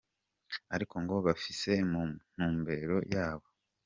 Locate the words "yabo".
3.13-3.47